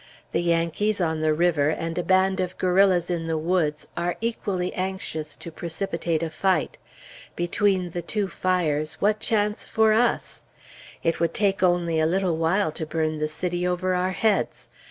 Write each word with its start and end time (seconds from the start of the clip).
The 0.31 0.41
Yankees, 0.41 0.99
on 0.99 1.19
the 1.19 1.31
river, 1.31 1.69
and 1.69 1.95
a 1.95 2.01
band 2.01 2.39
of 2.39 2.57
guerrillas 2.57 3.11
in 3.11 3.27
the 3.27 3.37
woods, 3.37 3.85
are 3.95 4.15
equally 4.19 4.73
anxious 4.73 5.35
to 5.35 5.51
precipitate 5.51 6.23
a 6.23 6.31
fight. 6.31 6.79
Between 7.35 7.91
the 7.91 8.01
two 8.01 8.27
fires, 8.27 8.95
what 8.95 9.19
chance 9.19 9.67
for 9.67 9.93
us? 9.93 10.41
It 11.03 11.19
would 11.19 11.35
take 11.35 11.61
only 11.61 11.99
a 11.99 12.07
little 12.07 12.35
while 12.37 12.71
to 12.71 12.85
burn 12.87 13.19
the 13.19 13.27
city 13.27 13.67
over 13.67 13.93
our 13.93 14.09
heads. 14.13 14.69